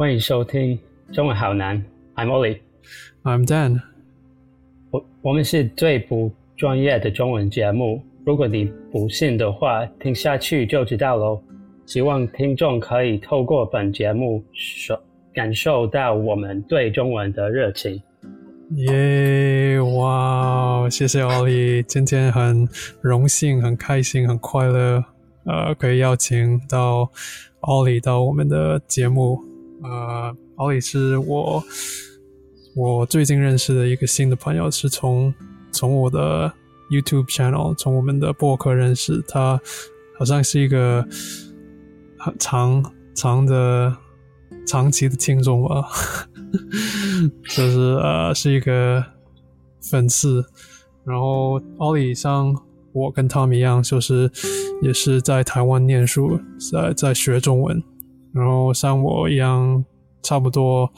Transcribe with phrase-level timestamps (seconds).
[0.00, 0.78] 欢迎收听
[1.12, 1.76] 中文好难
[2.14, 2.56] ，I'm Ollie。
[3.22, 3.82] I'm Dan。
[4.90, 11.42] 我我们是最不专业的中文节目，如果你不信的话，听下去就知道喽。
[11.84, 14.98] 希望听众可以透过本节目受
[15.34, 18.02] 感受到我们对中文的热情。
[18.76, 19.78] 耶！
[19.98, 22.66] 哇，谢谢奥利，今天很
[23.02, 25.04] 荣幸、很开心、很快乐，
[25.44, 27.10] 呃，可以邀请到
[27.60, 29.49] 奥利到我们的节目。
[29.82, 31.62] 呃，奥利是我
[32.74, 35.32] 我最近认识的一个新的朋友，是从
[35.72, 36.52] 从我的
[36.90, 39.60] YouTube channel，从我们的播客认识他，
[40.18, 41.06] 好像是一个
[42.18, 43.96] 很长长的
[44.66, 45.88] 长期的听众吧。
[47.48, 49.04] 就是呃是一个
[49.80, 50.44] 粉丝，
[51.04, 52.54] 然后奥利像
[52.92, 54.30] 我跟他们一样，就是
[54.82, 56.40] 也是在台湾念书，
[56.70, 57.80] 在在学中文，
[58.32, 59.84] 然后像我一样，
[60.22, 60.90] 差不多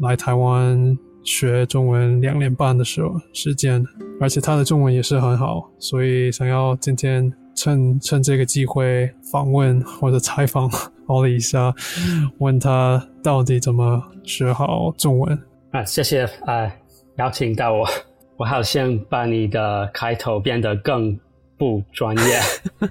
[0.00, 3.84] 来台湾学中文两年半的时候时间，
[4.20, 10.70] 而且他的中文也是很好，所以想要今天趁趁这个机会访问或者采访
[11.06, 11.74] 奥利一下，
[12.38, 15.38] 问他到底怎么学好中文。
[15.72, 16.70] 啊，谢谢啊，
[17.16, 17.86] 邀请到我。
[18.38, 21.18] 我好像把你的开头变得更
[21.56, 22.40] 不专业。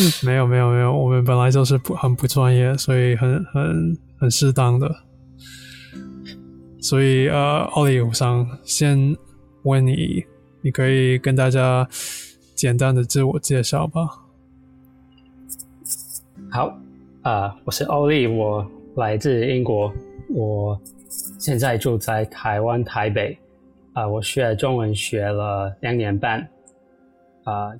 [0.24, 4.94] 没有没有没有，我们本来就是不很不专业，所以很很很适当的。
[6.80, 9.16] 所以呃，奥利，我想先
[9.62, 10.24] 问你，
[10.60, 11.88] 你可以跟大家
[12.54, 14.08] 简单的自我介绍吧。
[16.50, 16.78] 好，
[17.22, 18.64] 啊、我是奥利，我
[18.96, 19.92] 来自英国，
[20.30, 20.80] 我
[21.40, 23.36] 现在住在台湾台北，
[23.94, 26.48] 啊、我学中文学了两年半，
[27.42, 27.72] 啊、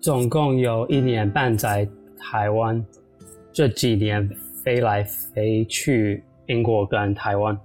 [0.00, 1.86] 总共有一年半在
[2.18, 2.84] 台湾，
[3.52, 4.28] 这几年
[4.64, 7.58] 飞来飞去英国跟台湾。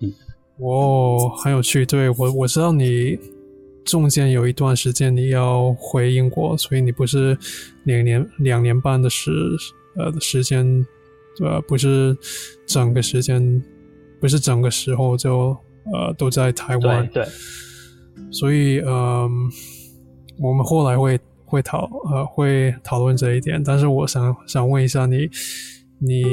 [0.00, 0.12] 嗯
[0.58, 1.86] 哦，很有趣。
[1.86, 3.18] 对我我知道你
[3.84, 7.38] 中间有一段时间你要回英国，所以你不是
[7.84, 9.30] 两年两年半的时
[9.96, 10.84] 呃的时间，
[11.40, 12.16] 呃不是
[12.66, 13.62] 整个时间，
[14.20, 15.56] 不是整个时候就
[15.92, 17.08] 呃都在台湾。
[17.08, 17.32] 对对，
[18.32, 19.30] 所以嗯，
[20.40, 25.28] 我们后来会会讨呃会讨论这一点，但是我想想问一下你，
[25.98, 26.24] 你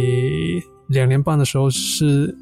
[0.87, 2.35] 两年半的时候是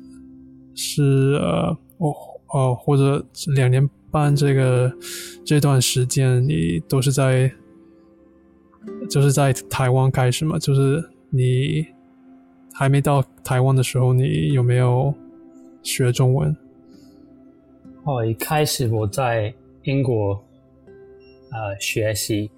[0.75, 1.03] 是
[1.41, 2.13] 呃哦
[2.49, 3.25] 哦或者
[3.55, 4.93] 两年半这个
[5.43, 7.51] 这段时间你都是在
[9.09, 10.59] 就是在台湾开始嘛？
[10.59, 11.85] 就是你
[12.73, 15.13] 还没到台湾的时候，你有没有
[15.81, 16.55] 学中文？
[18.03, 19.51] 哦，一开始我在
[19.83, 20.39] 英国
[21.55, 22.51] 呃学习，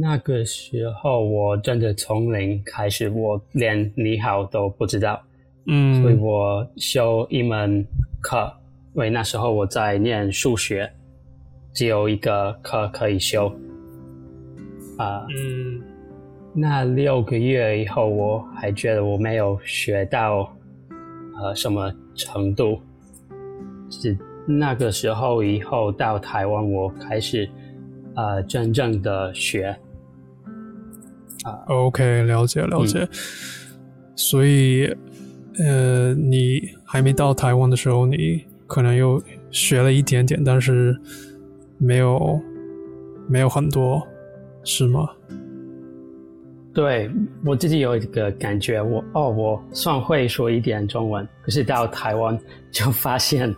[0.00, 5.18] 那个时候我真的从零开始，我连你好都不知道，
[5.66, 7.82] 嗯，所以我修一门
[8.20, 8.52] 课，
[8.94, 10.92] 因为那时候我在念数学，
[11.72, 13.50] 只有一个课可以修，
[14.98, 15.80] 啊、嗯。
[16.52, 20.52] 那六个月以后，我还觉得我没有学到
[21.38, 22.80] 呃什么程度，
[23.88, 24.18] 是
[24.58, 27.48] 那个时候以后到台湾，我开始
[28.16, 29.76] 呃真正的学。
[31.44, 33.08] 啊 OK，了解了解。
[34.14, 34.94] 所以，
[35.58, 40.94] 呃，你还没到台湾的时候，你可能又学了一点点，但是
[41.78, 42.38] 没有
[43.26, 44.06] 没有很多，
[44.64, 45.08] 是吗？
[46.72, 47.10] 对
[47.44, 52.38] 我自己有一个感觉，我哦，我算会说一点中文，可是到台湾
[52.70, 53.52] 就发现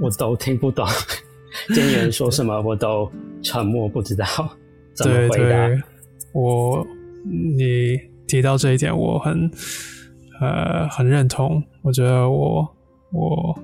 [0.00, 0.86] 我都听不懂，
[1.74, 3.10] 见有人说什么我都
[3.42, 4.26] 沉默，不知道
[4.94, 5.68] 怎么对回答。
[5.68, 5.82] 对，
[6.32, 6.86] 我
[7.24, 9.50] 你提到这一点，我很
[10.40, 11.62] 呃很认同。
[11.82, 12.76] 我觉得我
[13.12, 13.58] 我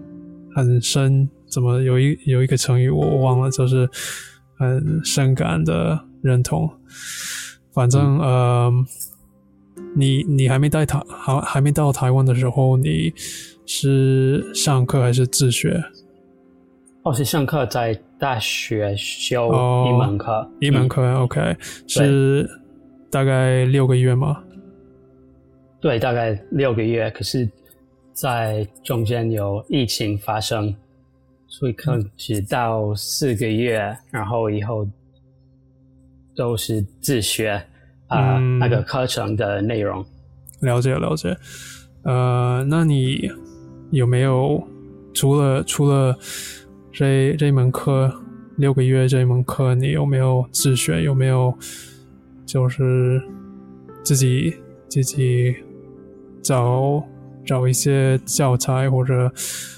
[0.55, 3.89] 很深，怎么有一有一个成语我忘了，就是
[4.57, 6.71] 很深感的认同。
[7.73, 8.73] 反正、呃，
[9.95, 13.13] 你你还没到台还还没到台湾的时候，你
[13.65, 15.83] 是上课还是自学？
[17.03, 21.57] 哦，是上课在大学修哦一门课，嗯一门课、OK
[21.89, 22.49] 是
[23.11, 24.43] 大概六个月吗？
[25.81, 27.11] 对，大概六个月。
[27.13, 27.49] 可是，
[28.13, 30.75] 在中间有疫情发生，
[31.49, 34.87] 所以可能只到四个月，然后以后
[36.37, 37.53] 都是自学
[38.09, 40.05] 啊、嗯那个课程的内容。
[40.61, 41.35] 了解了解。
[42.03, 43.31] 呃，那你
[43.91, 44.63] 有没有
[45.15, 46.15] 除了除了
[46.93, 48.13] 这这门课
[48.57, 51.03] 六个月这门课，你有没有自学？
[51.03, 51.55] 有没有
[52.45, 53.23] 就是
[54.03, 54.57] 自己
[54.89, 55.55] 自己
[56.43, 57.03] 找
[57.45, 59.31] 找一些教材或者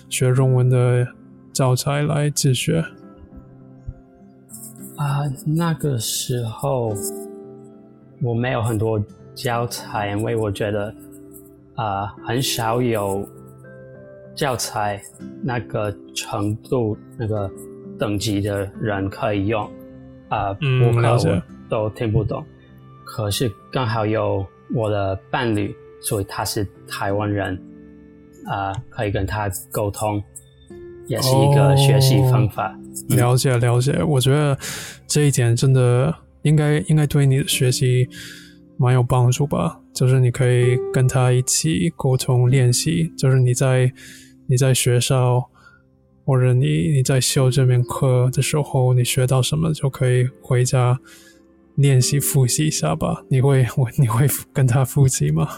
[0.08, 1.06] 学中文的
[1.52, 2.84] 教材来自学？
[4.96, 6.94] 啊，那个时候
[8.20, 9.02] 我没有很多
[9.34, 10.94] 教材，因为我觉得
[11.74, 13.28] 啊，很少有
[14.34, 15.00] 教材
[15.42, 17.50] 那个程度、那个
[17.98, 19.70] 等级的人可以用
[20.28, 21.42] 啊，嗯，了解。
[21.68, 22.44] 都听不懂，
[23.02, 24.44] 可是刚好有
[24.74, 27.58] 我的伴侣，所以他是台湾人，
[28.44, 30.22] 啊，可以跟他沟通，
[31.06, 32.78] 也是一个学习方法。
[33.08, 34.58] 了解了解，我觉得
[35.06, 38.06] 这一点真的应该应该对你的学习
[38.76, 39.80] 蛮有帮助吧。
[39.92, 43.92] 就是你可以跟他一起沟通练习，就是你在
[44.46, 45.48] 你在学校
[46.24, 50.98] 或者你你在修这门课的时候，你学到什么就可以回家。
[51.76, 55.48] 练习复习一下吧，你会我你会跟他复习吗？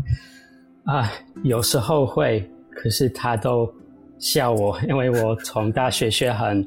[0.84, 1.12] 啊，
[1.42, 3.70] 有时候会，可是他都
[4.18, 6.66] 笑我，因为我从大学学很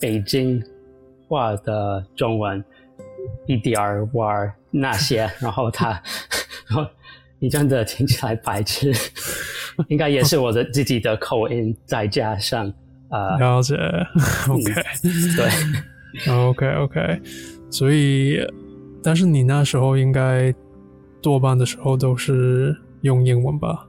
[0.00, 0.60] 北京
[1.28, 2.62] 话的中文，
[3.46, 5.90] 一点儿玩那些，然后他
[6.68, 6.86] 然后
[7.38, 8.92] 你真的听起来白痴，
[9.88, 12.72] 应该也是我的自己的口音再加上
[13.08, 13.74] 啊，了解
[14.48, 14.72] ，OK，
[15.36, 17.20] 对，OK OK。
[17.70, 18.38] 所以，
[19.02, 20.54] 但是你那时候应该
[21.22, 23.86] 多半的时候都是用英文吧？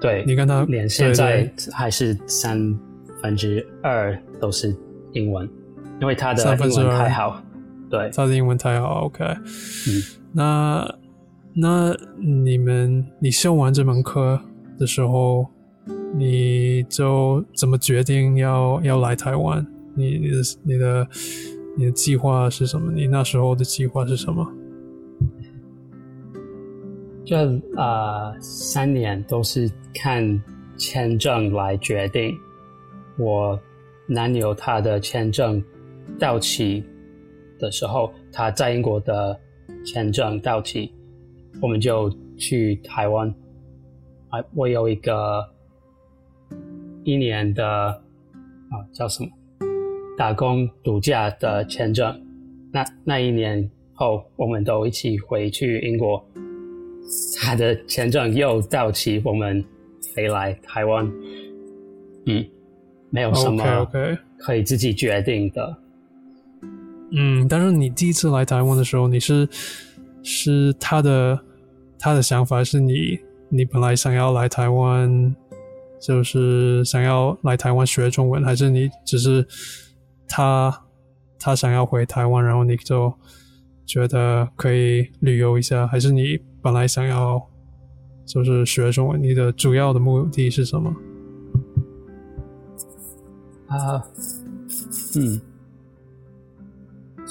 [0.00, 2.76] 对，你跟他连现在还是三
[3.20, 4.76] 分之二都是
[5.12, 5.48] 英文，
[6.00, 7.40] 因为他的英文还好。
[7.92, 9.04] 对，他的英文太好。
[9.04, 10.02] OK，嗯，
[10.32, 10.94] 那
[11.54, 14.40] 那你们你修完这门课
[14.78, 15.46] 的时候，
[16.16, 19.64] 你就怎么决定要要来台湾？
[19.94, 21.06] 你你的你的。
[21.74, 22.92] 你的计划是什么？
[22.92, 24.46] 你那时候的计划是什么？
[27.24, 30.38] 这啊，三年都是看
[30.76, 32.36] 签证来决定。
[33.16, 33.58] 我
[34.06, 35.64] 男友他的签证
[36.18, 36.84] 到期
[37.62, 39.38] 的时候，他在英国的
[39.86, 40.90] 签证到期，
[41.62, 43.32] 我们就去台湾。
[44.30, 45.48] 啊，我有一个
[47.04, 49.30] 一年的啊，叫什么？
[50.18, 52.20] 打工度假的签证，
[52.72, 56.22] 那那一年后，我们都一起回去英国。
[57.40, 59.64] 他的签证又到期，我们
[60.14, 61.06] 飞来台湾。
[62.26, 62.44] 嗯，
[63.10, 63.88] 没有什么
[64.38, 65.76] 可以自己决定的。
[67.14, 69.48] 嗯，但是你第一次来台湾的时候，你是
[70.22, 71.38] 是他的
[71.98, 73.18] 他的想法是你
[73.48, 75.36] 你本来想要来台湾，
[76.00, 79.46] 就是想要来台湾学中文，还是你只是？
[80.34, 80.74] 他
[81.38, 83.12] 他想要回台湾，然后你就
[83.84, 87.38] 觉得可以旅游一下，还是你本来想要
[88.24, 89.22] 就是学中文？
[89.22, 90.90] 你的主要的目的是什么？
[93.66, 94.02] 啊，
[95.16, 95.38] 嗯，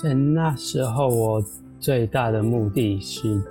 [0.01, 1.43] 在那时候我
[1.79, 3.41] 最大的目的是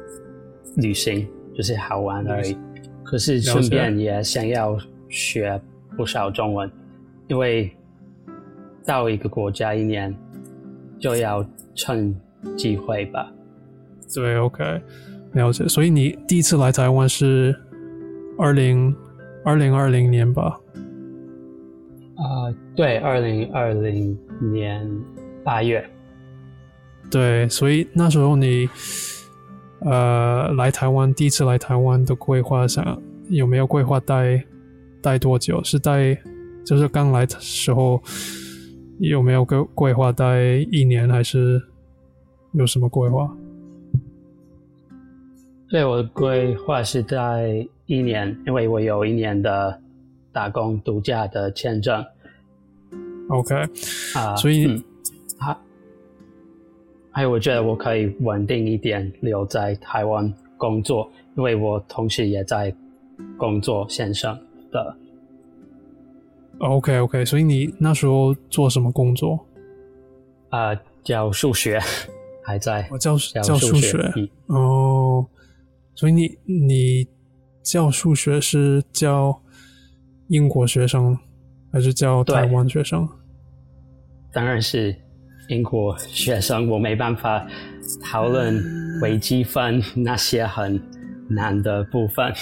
[0.77, 2.57] 旅行，就是好玩而已。
[3.05, 5.61] 可是顺便也想要学
[5.97, 6.71] 不少中文，
[7.29, 7.71] 因为。
[8.83, 10.13] 到一个国家一年，
[10.99, 12.13] 就要趁
[12.57, 13.31] 机会吧。
[14.13, 14.81] 对，OK，
[15.35, 15.69] 了解。
[15.69, 17.55] 所以你第一次来台湾是
[18.39, 18.93] 二零
[19.45, 20.59] 二零二零年吧？
[22.17, 24.19] 啊，对，二零二零
[24.51, 24.91] 年
[25.45, 25.89] 八月。
[27.11, 28.69] 对，所以那时候你
[29.81, 34.45] 呃来台湾第一次来台湾的规划上有没有规划待
[35.03, 35.63] 待多久？
[35.65, 36.17] 是待
[36.65, 38.03] 就是刚来的时候。
[39.03, 41.59] 有没有规规划待一年，还是
[42.53, 43.35] 有什么规划？
[45.71, 49.81] 对，我的规划是在一年，因为我有一年的
[50.33, 52.05] 打工度假的签证。
[53.31, 53.55] OK，
[54.15, 54.83] 啊，所以还
[57.13, 62.75] 还有，我觉得我可以稳定一点，留在台湾工作，因为我同时也在
[63.37, 64.39] 工作线上
[64.71, 64.97] 的。
[66.59, 69.47] OK OK，所以你那时候做什么工作？
[70.51, 71.81] 啊，教数学，
[72.45, 72.87] 还在。
[72.91, 73.99] 我教教数学。
[74.47, 75.27] 哦，
[75.95, 77.09] 所以你你
[77.63, 79.41] 教数学是教
[80.29, 81.19] 英国学生
[81.73, 83.09] 还是教台湾学生？
[84.33, 84.95] 当然是
[85.51, 87.45] 英国学生，我没办法
[88.01, 88.63] 讨论
[89.03, 90.81] 微积分那些很
[91.29, 92.33] 难的部分。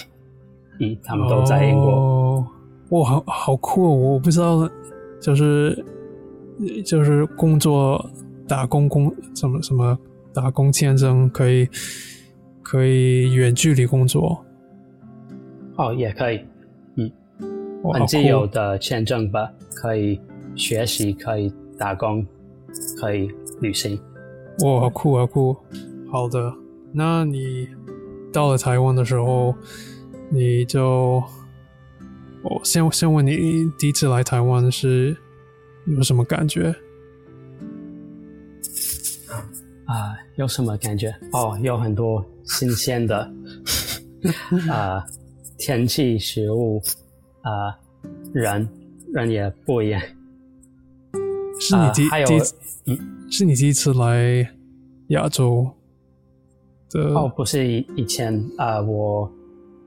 [0.79, 2.47] 嗯，他们都在英国。
[2.91, 3.83] 哇，好好酷！
[3.85, 4.69] 哦我不知道，
[5.21, 5.85] 就是
[6.85, 8.11] 就是工作
[8.47, 9.99] 打工工什么什么
[10.35, 11.67] 打工签证可以
[12.63, 14.45] 可以远距离工作。
[15.77, 16.41] 哦，也可以，
[16.97, 17.11] 嗯，
[17.85, 20.21] 哇很自由的签证吧，可以
[20.55, 22.25] 学习，可以打工，
[22.99, 23.99] 可以旅行。
[24.65, 25.57] 哇，好酷，好酷！
[26.11, 26.53] 好的，
[26.93, 27.69] 那你
[28.33, 29.55] 到了台湾的时候，
[30.31, 31.23] 你就
[32.43, 35.17] 我先先问你，第一次来台湾是
[35.87, 36.75] 有什么感觉？
[39.85, 41.15] 啊、有什么感觉？
[41.33, 43.31] 哦，有很多新鲜的
[44.69, 45.05] 啊、
[45.59, 46.83] 天气、食物
[47.43, 47.75] 啊、
[48.33, 48.69] 人
[49.15, 50.03] 人也不一样。
[51.69, 52.57] 是你第、第一次
[53.31, 54.51] 是你第一次来
[55.09, 55.71] 亚洲
[56.91, 57.01] 的？
[57.15, 59.31] 哦，不是以以前啊、我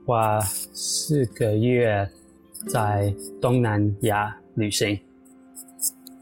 [0.06, 2.08] 花四个月
[2.68, 4.98] 在东南亚旅行。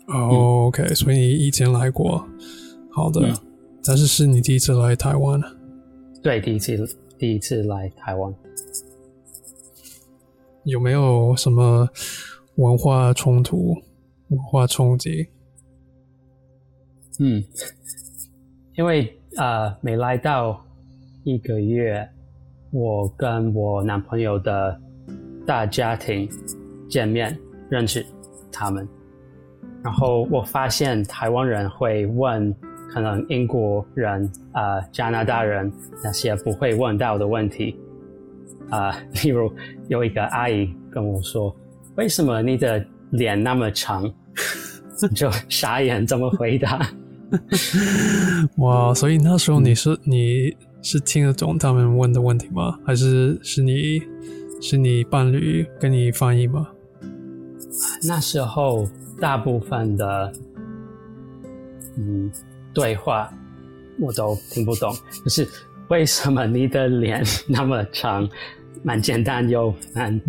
[0.07, 2.27] 哦 OK，所以你以前来过。
[2.91, 3.35] 好的，嗯
[3.85, 5.41] 但是是你第一次来台湾。
[6.23, 8.35] 对，第一次第一次来台湾。
[10.65, 11.89] 有没有什么
[12.57, 13.75] 文化冲突、
[14.29, 15.29] 文化冲击？
[17.23, 17.45] 嗯，
[18.77, 20.65] 因为呃，没来到
[21.23, 22.09] 一个月，
[22.73, 24.81] 我跟我男朋友的
[25.47, 26.27] 大家庭
[26.89, 28.05] 见面，认识
[28.51, 28.89] 他们，
[29.85, 32.55] 然后我发现台湾人会问
[32.91, 35.71] 可能英国人、呃加拿大人
[36.03, 37.79] 那些不会问到的问题，
[38.71, 39.53] 啊、 例如
[39.89, 41.55] 有一个阿姨跟我说
[41.97, 44.11] ：“为什么你的脸那么长？”
[45.15, 46.81] 就傻眼，怎么回答？
[48.59, 52.79] 哇，所以那时候你是、你是听得懂他们问的问题吗？
[52.85, 54.03] 还是是你
[54.61, 56.69] 是你伴侣跟你翻译吗？
[58.07, 58.89] 那时候
[59.21, 60.33] 大部分的
[61.97, 62.31] 嗯
[62.75, 63.33] 对话
[63.99, 65.47] 我都听不懂，可是
[65.89, 68.29] 为什么你的脸那么长，
[68.83, 70.21] 蛮简单又蛮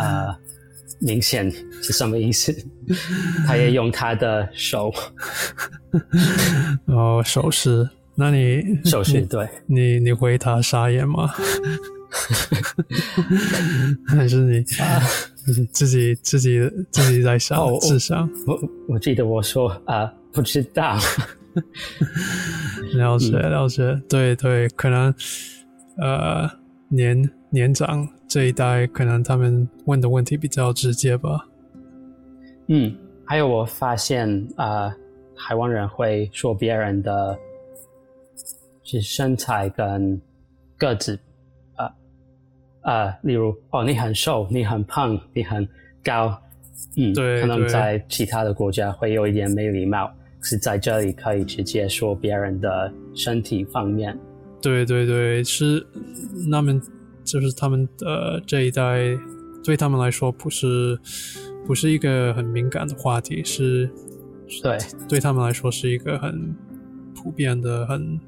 [0.00, 0.34] 呃
[1.00, 1.50] 明显
[1.82, 2.54] 是什么意思？
[3.46, 4.92] 他也用他的手
[6.86, 7.88] 哦，手势。
[8.16, 11.28] 那你手势对，你你回他傻眼吗？
[14.06, 14.62] 还是你
[15.72, 16.60] 自己自己
[16.90, 18.28] 自己在想哦我智商？
[18.46, 18.60] 我
[18.94, 20.96] 我记得我说啊、不知道，
[22.94, 25.12] 了解嗯了解，对对，可能
[25.98, 26.48] 呃
[26.88, 31.46] 年年长这一代，可能他们问的问题比较直接吧。
[32.66, 32.92] 嗯，
[33.24, 34.94] 还有我发现啊、呃
[35.36, 37.38] 台湾人会说别人的
[38.82, 40.20] 是身材跟
[40.76, 41.16] 个子，
[41.76, 41.88] 啊、
[42.82, 45.64] 呃、例如哦你很瘦，你很胖，你很
[46.02, 46.36] 高，
[46.96, 50.08] 嗯，对可能在其他的国家会有一点没礼貌，
[50.40, 54.18] 可是在这里可以直接说别人的身体方面，
[54.60, 55.86] 对对对，是
[56.50, 56.82] 他们
[57.24, 59.18] 就是他们呃这一代，
[59.64, 60.98] 对他们来说不是
[61.66, 63.90] 不是一个很敏感的话题，是
[64.62, 64.78] 对，
[65.08, 66.54] 对他们来说是一个很
[67.14, 68.20] 普遍的、很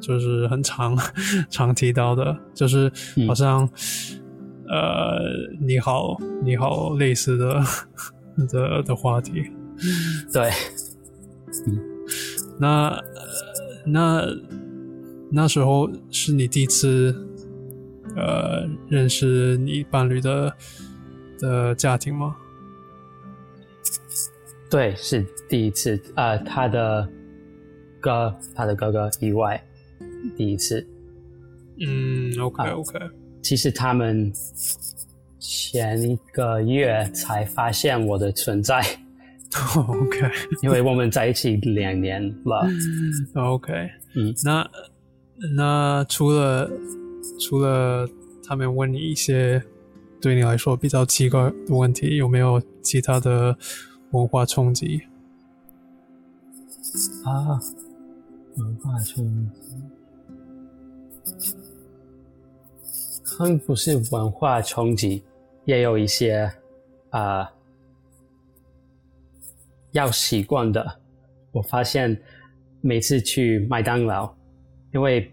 [0.00, 0.96] 就是很常
[1.50, 3.68] 常提到的，就是嗯好像、
[4.68, 5.18] 呃
[5.60, 7.60] 你好你好类似的
[8.48, 9.44] 的的话题。
[10.32, 10.48] 对，
[11.66, 11.78] 嗯
[12.58, 13.02] 那呃
[13.86, 14.26] 那
[15.32, 17.14] 那时候是你第一次
[18.16, 20.56] 呃认识你伴侣的
[21.38, 22.36] 的家庭吗？
[24.70, 27.08] 对，是第一次，呃，他的
[28.00, 29.60] 哥，他的哥哥以外，
[30.36, 30.86] 第一次。
[31.84, 32.98] 嗯，OK 啊 OK，
[33.42, 34.32] 其实他们
[35.38, 38.80] 前一个月才发现我的存在，
[39.76, 40.30] OK
[40.62, 42.68] 因为我们在一起两年了。
[43.34, 43.72] OK，
[44.14, 44.70] 嗯，那
[45.56, 46.70] 那除了
[47.40, 48.08] 除了
[48.42, 49.62] 他们问你一些
[50.20, 53.56] 对你来说比较奇怪的问题，有没有其他的
[54.10, 55.02] 文化冲击？
[57.24, 57.60] 啊，
[58.56, 59.60] 文化冲击，
[63.22, 65.22] 可能不是文化冲击，
[65.64, 66.50] 也有一些
[67.10, 67.48] 啊、
[69.92, 71.00] 要习惯的。
[71.52, 72.20] 我发现
[72.80, 74.34] 每次去麦当劳，
[74.92, 75.32] 因为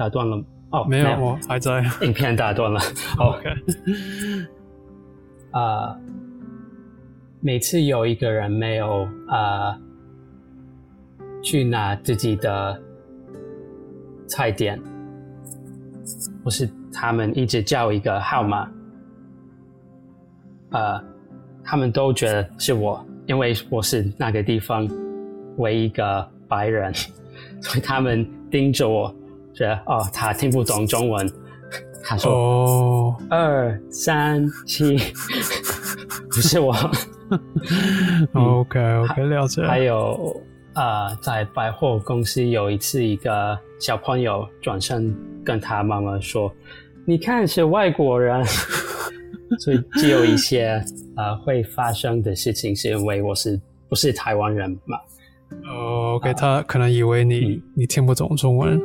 [0.00, 1.84] 打断了哦，没有，我还在。
[2.00, 2.80] 影片打断了。
[3.18, 3.50] 哦 OK，
[5.50, 5.94] 啊、
[7.42, 9.78] 每次有一个人没有啊、
[11.42, 12.80] 去拿自己的
[14.26, 14.80] 菜点，
[16.42, 18.66] 不是他们一直叫一个号码，
[20.70, 20.98] 呃，
[21.62, 24.88] 他们都觉得是我，因为我是那个地方
[25.58, 26.90] 唯一一个白人，
[27.60, 29.14] 所以他们盯着我，
[29.54, 31.30] 觉得哦，他听不懂中文。
[32.02, 34.96] 他说哦，二三七，
[36.30, 36.74] 不是我。
[38.32, 39.62] OK OK，了解。
[39.62, 40.34] 还有
[40.74, 45.14] 呃，在百货公司有一次，一个小朋友转身
[45.44, 46.52] 跟他妈妈说
[47.04, 48.42] ：“你看是外国人。
[49.58, 50.82] ”所以只有一些
[51.16, 54.96] 呃会发生的事情，是因为我是不是台湾人嘛？
[55.68, 58.80] 哦，OK，他可能以为你嗯你听不懂中文，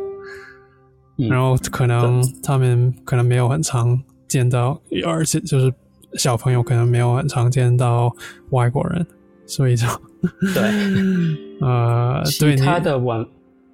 [1.18, 1.30] 嗯。
[1.30, 5.74] 然后可能他们可能没有很常见到，而且就是
[6.14, 8.14] 小朋友可能没有很常见到
[8.52, 9.06] 外国人，
[9.46, 9.88] 所以就
[10.54, 10.64] 对，
[11.62, 13.26] 呃，对其他的文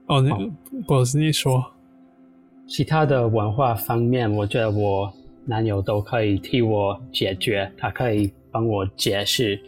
[0.08, 0.52] 哦，你哦。
[0.88, 1.64] 不好意思，你说。
[2.68, 5.12] 其他的文化方面，我觉得我
[5.46, 9.60] 男友都可以替我解决，他可以帮我解释，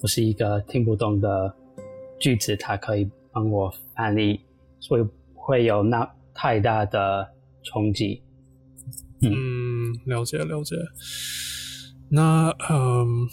[0.00, 1.54] 我是一个听不懂的
[2.18, 4.40] 句子，他可以帮我翻译，
[4.80, 5.04] 所以
[5.34, 7.26] 会有那太大的
[7.64, 8.22] 冲击。
[9.22, 10.76] 嗯，了解了解。
[12.08, 13.26] 那嗯，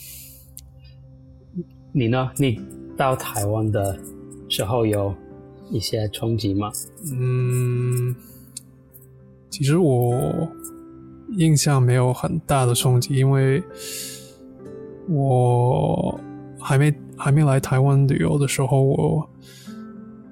[1.92, 2.32] 你呢？
[2.38, 2.60] 你
[2.98, 4.00] 到台湾的
[4.48, 5.14] 时候有
[5.70, 6.72] 一些冲击吗？
[7.12, 8.16] 嗯，
[9.50, 10.50] 其实我
[11.38, 13.62] 印象没有很大的冲击，因为
[15.10, 16.20] 我
[16.60, 19.30] 还没还没来台湾旅游的时候，我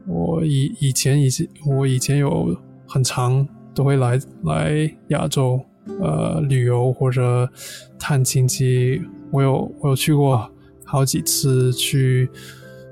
[0.08, 2.55] 我以以前以前我以前有
[2.88, 5.60] 很长都会来来亚洲
[6.00, 7.50] 呃旅游或者
[7.98, 10.50] 探亲戚，我有我有去过
[10.84, 12.29] 好几次去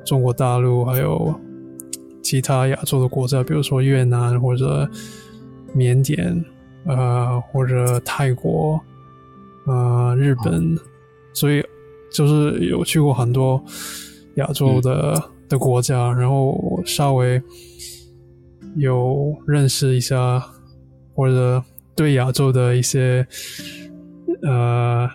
[0.06, 1.34] 中国大陆，还有
[2.22, 4.90] 其他亚洲的国家，比如说越南或者
[5.74, 6.46] 缅甸，
[6.86, 8.80] 呃，或者泰国，
[9.66, 10.78] 呃，日本，
[11.34, 11.64] 所以
[12.12, 13.62] 就是有去过很多
[14.36, 17.42] 亚洲的、的国家，然后我稍微
[18.78, 20.42] 有认识一下，
[21.16, 21.62] 或者
[21.96, 23.28] 对亚洲的一些
[24.44, 25.10] 呃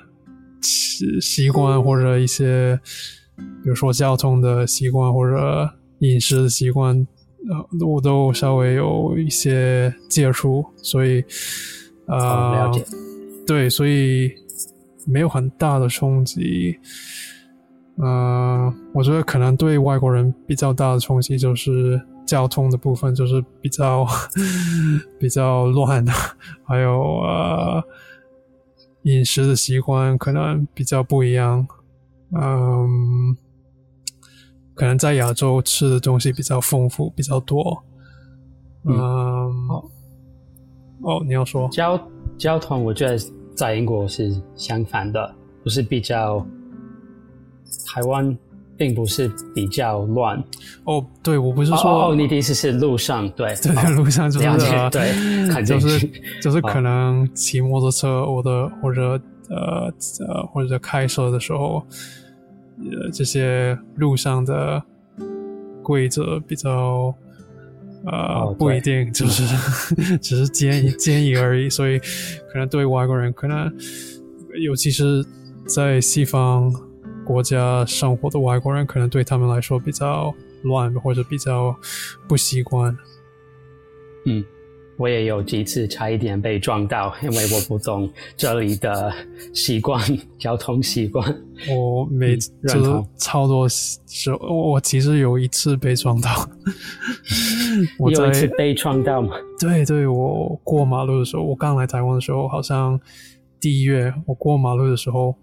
[0.61, 2.79] 习习惯或者一些，
[3.63, 5.71] 比如说交通的习惯或者
[6.01, 7.07] 饮食的习惯，
[7.49, 11.23] 呃，我都稍微有一些接触，所以
[12.07, 12.81] 啊呃，
[13.47, 14.33] 对，所以
[15.07, 16.77] 没有很大的冲击。
[17.97, 24.05] 呃，我觉得可能对外国人比较大的冲击就是交通的部分，就是比较
[25.19, 26.13] 比较乱的，
[26.65, 27.83] 还有呃
[29.03, 31.67] 饮食的习惯可能比较不一样。
[32.37, 33.37] 嗯，
[34.75, 37.85] 可能在亚洲吃的东西比较丰富，比较多。
[38.87, 39.85] 嗯嗯，哦
[41.03, 41.69] 哦，你要说？
[41.69, 42.01] 交
[42.37, 43.17] 交通，我觉得
[43.55, 46.45] 在英国是相反的，不是比较
[47.87, 48.37] 台湾，
[48.77, 50.43] 并不是比较乱。
[50.85, 53.55] 哦，对，我不是哦说哦，哦你的意思是路上对。
[53.63, 54.31] 对哦路上。
[54.31, 54.47] 就是
[54.91, 56.11] 对就是
[56.43, 59.93] 就是哦可能骑摩托车或者或者呃
[60.27, 61.85] 呃或者开车的时候，
[62.79, 64.83] 呃这些路上的
[65.83, 67.15] 规则比较
[68.07, 69.45] 呃、哦不一定，就是
[70.19, 73.73] 只是建议建议而已，所以可能对外国人可能
[74.63, 75.25] 尤其是
[75.67, 76.71] 在西方
[77.25, 80.33] 国家生活的外国人，可能对他们来说比较
[80.63, 81.75] 乱或者比较
[82.29, 82.97] 不习惯。
[84.27, 84.45] 嗯，
[84.97, 89.13] 我也有几次差一点被撞到，因为我不懂这里的
[89.53, 90.01] 习惯，
[90.39, 91.27] 交通习惯。
[91.69, 96.31] 我每嗯就是认同超多时候，我我其实有一次被撞到，
[97.99, 99.35] 我有一次被撞到吗？
[99.59, 102.99] 对对，我过马路的时候，我刚来台湾的时候，好像
[103.61, 105.35] 第一月我过马路的时候，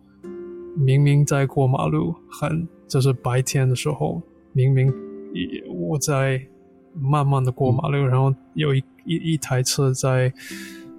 [0.75, 4.21] 明明在过马路，很就是白天的时候，
[4.53, 4.87] 明明
[5.33, 6.41] 也我在
[6.93, 10.31] 慢慢的过马路，然后有一一一台车在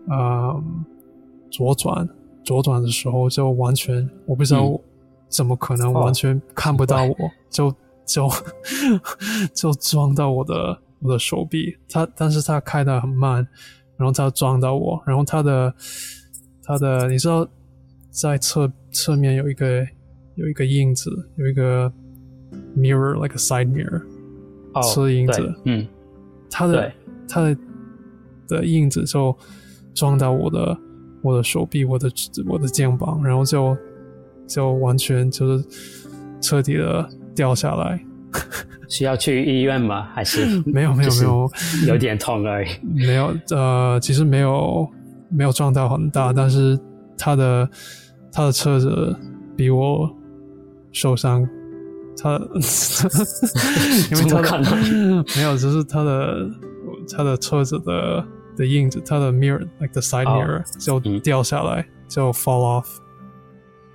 [0.09, 0.63] 呃
[1.51, 2.09] 左转，
[2.45, 4.81] 左转的时候就完全我不知道嗯
[5.29, 7.17] 怎么可能哦完全看不到我，
[7.49, 8.29] 就就
[9.55, 13.47] 就撞到我的我的手臂，他但是他开的很慢，
[13.97, 15.75] 然后他撞到我，然后他的
[16.63, 17.49] 他的你知道
[18.13, 19.85] 在侧侧面有一个
[20.35, 21.91] 有一个印子，有一个
[22.77, 24.03] mirror like a side mirror，
[24.75, 25.87] 哦，车影子嗯，
[26.51, 26.93] 它的对
[27.27, 27.57] 他的
[28.49, 29.35] 的印子就
[29.95, 30.79] 撞到我的
[31.23, 32.11] 我的手臂，我的
[32.47, 33.75] 我的肩膀，然后就
[34.47, 35.65] 就完全就是
[36.41, 37.99] 彻底的掉下来。
[38.89, 40.09] 需要去医院吗？
[40.13, 41.51] 还是 没有没有就是没有
[41.89, 42.69] 有点痛而已？
[42.95, 44.87] 没有呃，其实没有
[45.31, 46.79] 没有撞到很大，但是
[47.17, 47.67] 它的
[48.33, 49.15] 他的车子
[49.57, 50.11] 比我
[50.91, 51.47] 受伤
[52.17, 52.37] 他，
[54.11, 56.51] 因为他的没有，就是他的
[57.17, 58.25] 他的车子的
[58.57, 62.87] 的印子，他的 mirror，like the side mirror 就掉下来，就 fall off。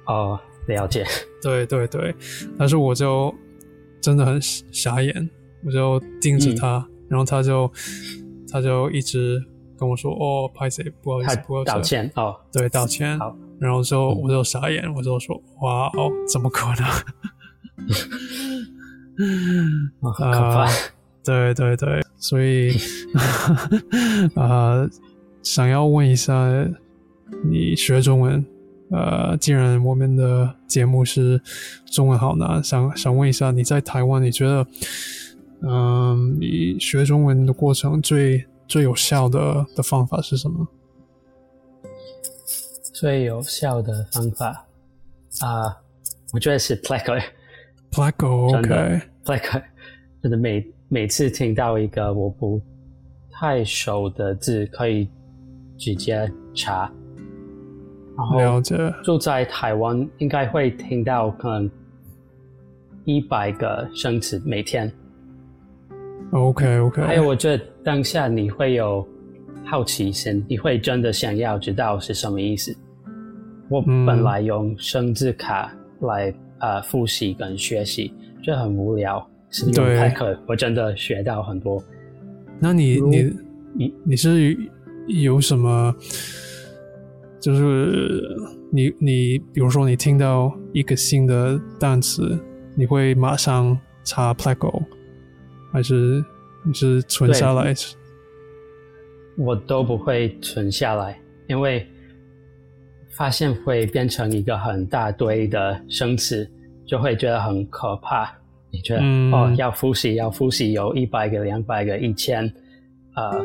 [0.06, 1.06] 哦，了解。
[1.42, 2.16] 对对对，
[2.58, 3.34] 但是我就
[4.02, 5.30] 真的很傻眼，
[5.66, 7.72] 我就盯着他，然后他就
[8.52, 9.42] 他就一直
[9.78, 10.84] 跟我说：“哦，拍谁？
[11.02, 13.20] 不好意思，不好意思。”道歉哦，对，道歉。
[13.20, 16.78] 好，然后就我就傻眼，我就说：“哇哦，怎么可能？”
[20.02, 20.68] 好可怕！
[21.24, 22.72] 对对对，所以
[24.36, 24.88] 啊，
[25.44, 26.34] 想要问一下，
[27.44, 28.46] 你学中文，
[28.92, 31.42] 呃，既然我们的节目是
[31.86, 34.66] 中文好难，想想问一下，你在台湾，你觉得，
[35.68, 40.68] 嗯，你学中文的过程最最有效的的方法是什么？
[43.00, 44.66] 最有效的方法
[45.42, 45.78] 啊，
[46.34, 47.22] 我觉得是 Pleco。
[47.92, 49.62] Pleco，OK，Pleco，
[50.24, 52.60] 真的每每次听到一个我不
[53.30, 55.08] 太熟的字，可以
[55.78, 56.92] 直接查。
[58.36, 58.60] 然后
[59.04, 61.70] 住在台湾，应该会听到可能
[63.06, 64.92] 一百个生词每天。
[66.32, 67.04] OK，OK。
[67.04, 69.08] 还有，我觉得当下你会有
[69.66, 72.76] 好奇心，你会真的想要知道是什么意思。
[73.70, 76.34] 我本来用生字卡来。
[76.60, 81.80] 呃，复习跟学习就很无聊，是用派课，我真的学到很多。
[82.60, 83.34] 那你你
[83.76, 84.58] 你你是
[85.06, 85.96] 有什么？
[87.40, 88.28] 就是
[88.72, 92.36] 你你比如说你听到一个新的单词，
[92.74, 94.84] 你会马上查 Pleco，
[95.72, 96.26] 还是
[96.66, 97.72] 你是存下来？
[99.38, 101.88] 我都不会存下来，因为。
[103.18, 106.48] 发现会变成一个很大堆的生词，
[106.86, 108.32] 就会觉得很可怕。
[108.70, 109.02] 你觉得
[109.32, 112.44] 哦，要复习，要复习，有一百个、两百个、一千，
[113.16, 113.44] 呃，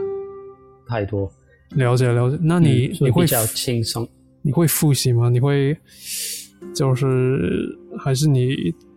[0.87, 1.31] 太多。
[1.71, 4.07] 了解了解，那你你会比较轻松？
[4.43, 5.31] 你会复习吗？
[5.31, 5.75] 你会
[6.75, 8.49] 就是还是你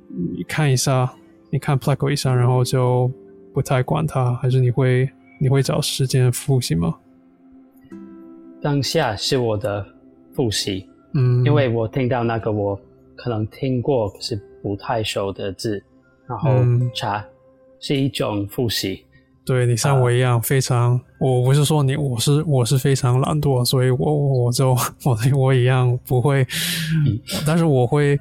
[0.09, 1.09] 你看一下，
[1.51, 3.09] 你看 Pleco 一下，然后就
[3.53, 5.09] 不太管它，还是你会
[5.39, 6.95] 你会找时间复习吗？
[8.61, 9.94] 当下是我的。
[10.35, 12.79] 复习，嗯，因为我听到那个我
[13.15, 15.81] 可能听过可是不太熟的字，
[16.27, 16.51] 然后
[16.93, 17.25] 查
[17.79, 19.03] 是一种复习。
[19.45, 26.45] 对你像我一样非常，我不是说你，我是我是非常懒惰，所以我我就我我一样不会，
[27.45, 28.19] 但是我会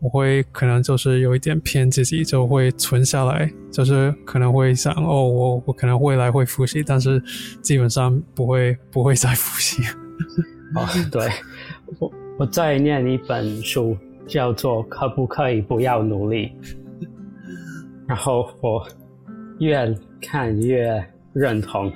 [0.00, 7.20] 我会可能就是有一点偏自己，就会存下来，就是可能会想哦，我我可能未来会复习，但是
[7.60, 9.82] 基本上不会不会再复习。
[10.76, 11.28] 哦，对，
[11.98, 16.52] 我我在念一本书，叫做《可不可以不要努力》，
[18.06, 18.86] 然后我
[19.58, 21.92] 越看越认同，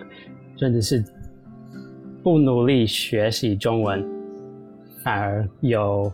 [0.56, 1.04] 真的是
[2.22, 4.04] 不努力学习中文，
[5.02, 6.12] 反而有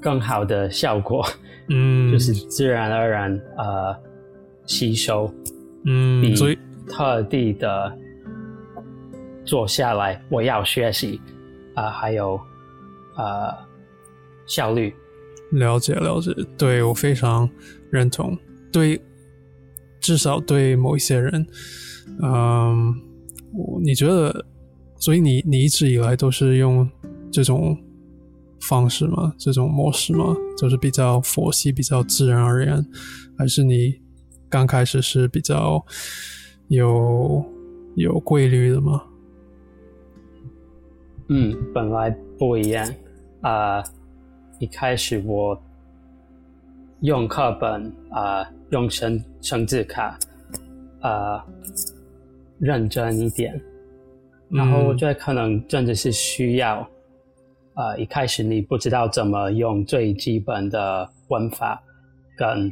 [0.00, 1.24] 更好的效果，
[1.68, 3.96] 嗯，就是自然而然呃
[4.66, 5.32] 吸收，
[5.84, 6.58] 嗯，所以
[6.88, 7.98] 特地的。
[9.42, 11.20] 坐下来，我要学习，
[11.74, 12.40] 啊，还有，
[13.16, 13.52] 呃，
[14.46, 14.94] 效率。
[15.52, 17.48] 了解了解，对我非常
[17.90, 18.36] 认同。
[18.72, 19.00] 对，
[20.00, 21.46] 至少对某一些人，
[22.22, 22.94] 嗯，
[23.82, 24.46] 你觉得，
[24.96, 26.88] 所以你你一直以来都是用
[27.32, 27.76] 这种
[28.68, 29.34] 方式吗？
[29.38, 30.36] 这种模式吗？
[30.56, 32.86] 就是比较佛系，比较自然而然，
[33.36, 34.00] 还是你
[34.48, 35.84] 刚开始是比较
[36.68, 37.44] 有
[37.96, 39.02] 有规律的吗？
[41.32, 42.92] 嗯，本来不一样
[43.42, 43.80] 啊！
[44.58, 45.56] 一开始我
[47.02, 50.18] 用课本啊，用生生字卡
[51.00, 51.46] 啊，
[52.58, 53.58] 认真一点。
[54.48, 56.80] 然后我觉得可能真的是需要
[57.74, 61.80] 啊，一开始你不知道怎么用最基本的文法，
[62.36, 62.68] 跟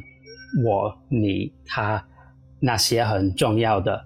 [0.65, 2.05] 我、你、他
[2.59, 4.05] 那些很重要的。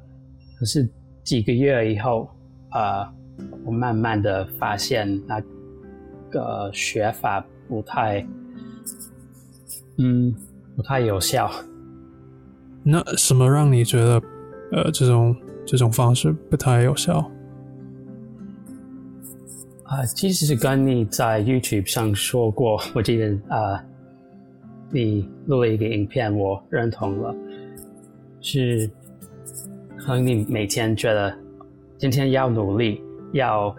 [0.59, 0.87] 可是
[1.23, 2.29] 几个月以后
[2.69, 3.11] 啊。
[3.65, 5.41] 我慢慢的发现那
[6.29, 8.25] 个学法不太，
[9.97, 10.33] 嗯，
[10.75, 11.49] 不太有效。
[12.83, 14.21] 那什么让你觉得，
[14.71, 17.19] 呃，这种这种方式不太有效？
[19.83, 23.83] 啊，其实是跟你在 YouTube 上说过，我记得啊，
[24.91, 27.35] 你录了一个影片，我认同了，
[28.41, 28.89] 是
[29.97, 31.33] 可能你每天觉得
[31.97, 33.01] 今天要努力。
[33.33, 33.75] 要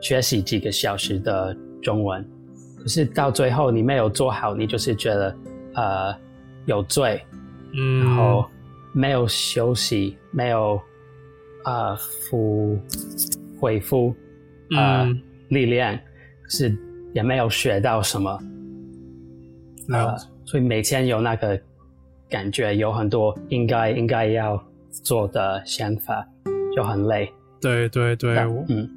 [0.00, 2.26] 学习几个小时的中文，
[2.78, 5.36] 可是到最后你没有做好，你就是觉得
[5.74, 6.14] 呃
[6.66, 7.22] 有罪，
[7.72, 8.44] 嗯，然后
[8.92, 10.80] 没有休息，没有
[11.64, 12.78] 啊复
[13.60, 14.14] 恢复
[14.76, 15.96] 啊、嗯力量，
[16.48, 16.76] 是
[17.12, 18.38] 也没有学到什么。
[19.90, 21.60] 呃，所以每天有那个
[22.28, 26.26] 感觉，有很多应该应该要做的想法，
[26.74, 27.30] 就很累。
[27.64, 28.90] 对对对，我嗯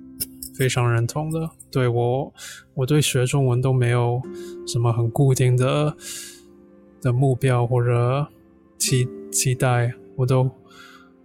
[0.53, 1.49] 非常认同的。
[1.71, 2.33] 对我，
[2.73, 4.21] 我对学中文都没有
[4.67, 5.95] 什么很固定的
[7.01, 8.27] 的目标或者
[8.77, 10.51] 期期待，我都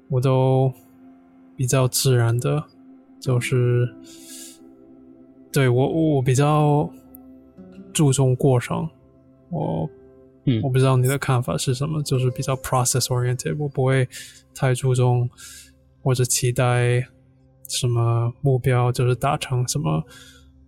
[0.09, 0.73] 我都
[1.57, 2.63] 比较自然的，
[3.19, 3.93] 就是
[5.51, 6.89] 对我我比较
[7.93, 8.89] 注重过程。
[9.51, 9.91] 我
[10.45, 14.09] 嗯我不知道你的看法是什么，就是比较 process oriented，我不会
[14.55, 15.29] 太注重
[16.03, 17.07] 或者期待
[17.73, 20.05] 什么目标，就是达成什么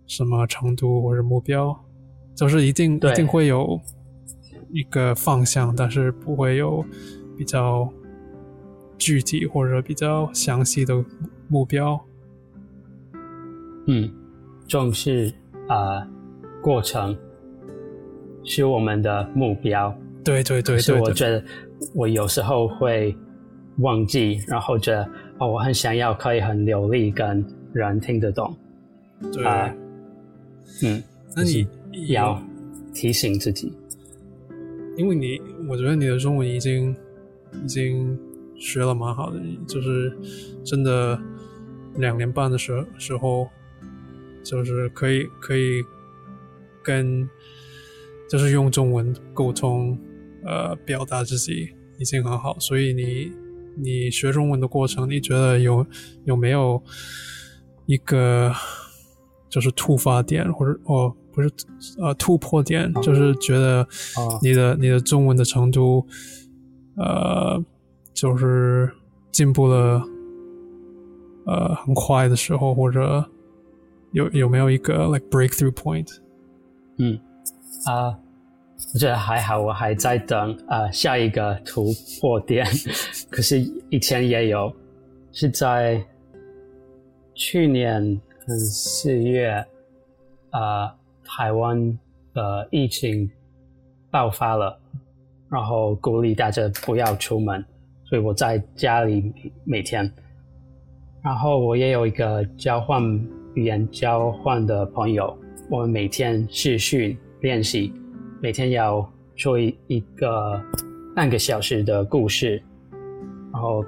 [0.07, 1.77] 什么程度或者目标，
[2.35, 3.79] 就是一定一定会有
[4.71, 6.83] 一个方向，但是不会有
[7.37, 7.87] 比较
[8.97, 11.03] 具体或者比较详细的
[11.47, 11.99] 目标。
[13.87, 14.11] 嗯，
[14.67, 15.31] 重视
[15.67, 16.07] 啊、呃
[16.61, 17.15] 过程
[18.43, 19.95] 是我们的目标。
[20.23, 21.43] 对对对可是我觉得
[21.93, 23.15] 我有时候会
[23.77, 25.07] 忘记，然后觉得
[25.37, 28.55] 哦，我很想要可以很流利跟人听得懂。
[29.33, 29.45] 对。
[29.45, 29.73] 啊
[30.83, 31.01] 嗯，
[31.35, 31.67] 那你
[32.07, 32.41] 要
[32.93, 33.71] 提醒自己。
[34.97, 36.95] 因为你，我觉得你的中文已经
[37.63, 38.17] 已经
[38.57, 40.17] 学了蛮好的，就是
[40.63, 41.19] 真的
[41.97, 43.47] 两年半的时时候，
[44.43, 45.83] 就是可以可以
[46.81, 47.29] 跟
[48.29, 49.97] 就是用中文沟通，
[50.43, 51.69] 呃，表达自己
[51.99, 52.57] 已经很好。
[52.59, 53.31] 所以你
[53.77, 55.85] 你学中文的过程，你觉得有
[56.23, 56.81] 有没有
[57.85, 58.53] 一个
[59.49, 61.51] 就是突发点，或者哦不是
[61.99, 66.05] 呃突破点，就是觉得哦你的你的中文的程度，
[66.97, 67.63] 呃，
[68.13, 68.91] 就是
[69.31, 70.01] 进步了，
[71.45, 73.29] 呃，很快的时候，或者
[74.11, 76.07] 有有没有一个 like breakthrough point？
[76.97, 77.19] 嗯
[77.85, 78.17] 啊、
[78.93, 82.65] 我觉得还好，我还在等啊、呃下一个突破点。
[83.29, 83.59] 可是
[83.89, 84.71] 以前也有，
[85.31, 86.01] 是在
[87.33, 88.01] 去年
[88.47, 89.51] 嗯四月
[90.51, 91.99] 啊、呃台湾
[92.33, 93.29] 的疫情
[94.11, 94.79] 爆发了，
[95.49, 97.65] 然后鼓励大家不要出门，
[98.05, 99.33] 所以我在家里
[99.63, 100.09] 每天。
[101.23, 103.03] 然后我也有一个交换
[103.55, 105.35] 语言交换的朋友，
[105.69, 107.91] 我们每天视讯练习，
[108.45, 109.03] 每天要
[109.35, 110.61] 说一一个
[111.15, 112.61] 半个小时的故事，
[113.51, 113.83] 然后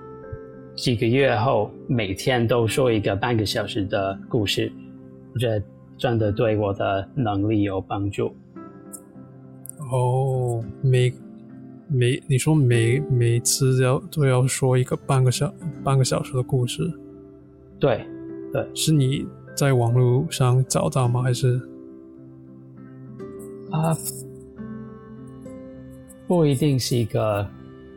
[0.75, 4.71] 几个月后每天都说一个半个小时的故事，
[5.31, 5.63] 我觉得
[5.95, 8.35] 真的对我的能力有帮助。
[9.91, 11.13] 哦，每
[11.87, 16.81] 每你说每每次要都要说一个半个小半个小时的故事，
[17.79, 18.03] 对，
[18.73, 19.23] 是你
[19.55, 21.21] 在网络上找到吗？
[21.21, 21.61] 还是
[23.69, 23.95] 啊，
[26.27, 27.47] 不一定是一个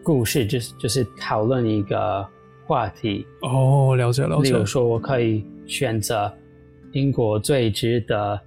[0.04, 2.26] 故事，就是就是讨论一个
[2.66, 3.26] 话题。
[3.42, 6.32] 哦，了解了解例如，说，我可以选择
[6.92, 8.40] 英国最值得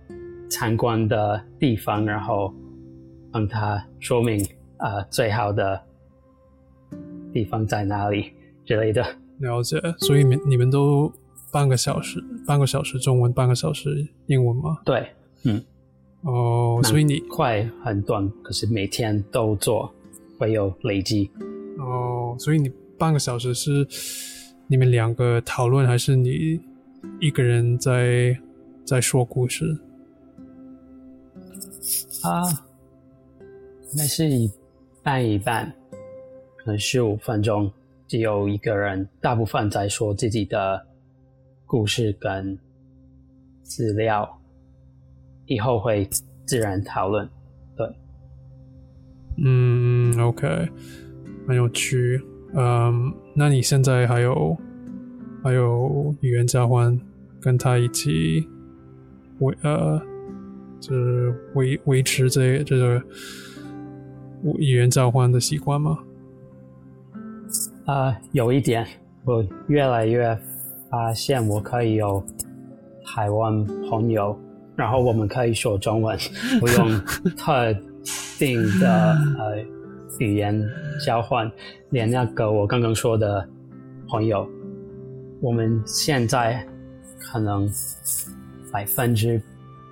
[0.50, 2.54] 参观的地方，然后
[3.32, 4.42] 帮他说明
[4.78, 5.82] 啊、呃最好的
[7.34, 8.32] 地方在哪里
[8.66, 9.06] 之类的。
[9.40, 9.82] 了解。
[10.00, 11.12] 所以你们你们都
[11.52, 14.78] 半个小时，半个小时中文，半个小时英文吗？
[14.86, 15.08] 对，
[16.24, 19.94] 哦，所以你快很短，可是每天都做，
[20.38, 21.30] 会有累积。
[21.78, 23.86] 哦，所以你半个小时是
[24.68, 26.60] 你们两个讨论，还是你
[27.20, 28.38] 一个人在
[28.86, 29.66] 在说故事？
[32.24, 32.42] 啊，
[33.94, 34.50] 那是一
[35.04, 35.70] 半一半，
[36.56, 37.70] 可能十五分钟
[38.08, 40.88] 只有一个人，大部分在说自己的
[41.66, 42.58] 故事跟
[43.62, 44.40] 资料，
[45.46, 46.08] 以后会
[46.46, 47.28] 自然讨论。
[47.76, 47.88] 对，
[49.44, 50.70] 嗯，OK，
[51.48, 52.22] 很有趣。
[52.54, 54.58] 嗯，那你现在还有
[55.44, 57.00] 还有语言交换，
[57.42, 58.48] 跟他一起
[59.40, 60.00] 维呃，
[60.80, 63.02] 就是维维持这这个
[64.60, 65.98] 语言交换的习惯吗？
[67.86, 68.86] 啊、有一点，
[69.26, 70.38] 我越来越
[70.90, 72.24] 发现我可以有
[73.04, 74.40] 台湾朋友，
[74.76, 76.18] 然后我们可以说中文，
[76.60, 77.00] 不用
[77.38, 77.76] 特
[78.38, 79.64] 定的呃
[80.20, 80.64] 语言
[81.06, 81.52] 交换。
[81.90, 83.48] 连那个我刚刚说的
[84.08, 84.48] 朋友，
[85.42, 86.66] 我们现在
[87.20, 87.70] 可能
[88.72, 89.42] 百分之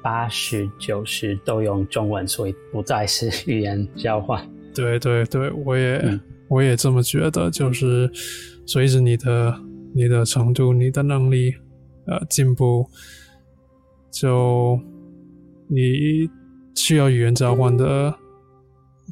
[0.02, 4.44] 八十九十都用中文，所以不再是语言交换。
[4.74, 8.12] 对对对，我也、嗯我也这么觉得，就是
[8.66, 9.56] 随着你的
[9.94, 11.54] 你的程度、你的能力
[12.08, 12.90] 呃进步，
[14.12, 14.80] 就
[15.68, 16.30] 你
[16.76, 18.14] 需要语言交换的，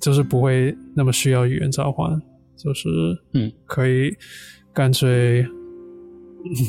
[0.01, 2.21] 就是不会那么需要语言交换，
[2.55, 2.89] 就是
[3.33, 4.13] 嗯可以
[4.73, 5.45] 干脆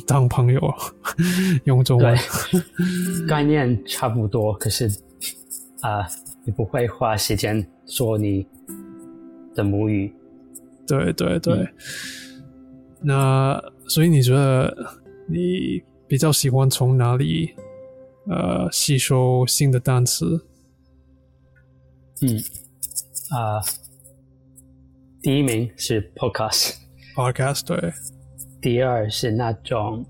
[0.06, 0.74] 当朋友
[1.64, 2.16] 用中文。，
[3.28, 4.88] 概念差不多，可是
[5.80, 6.06] 啊、
[6.44, 8.46] 你不会花时间说你
[9.54, 10.12] 的母语。
[10.86, 11.54] 对对对。
[11.54, 11.68] 嗯
[13.02, 14.76] 那所以你觉得
[15.26, 17.48] 你比较喜欢从哪里
[18.30, 20.46] 呃吸收新的单词？
[22.22, 22.38] 嗯，
[23.36, 23.60] 啊、
[25.20, 27.92] 第一名是 podcast，podcast 对，
[28.60, 30.04] 第二是那种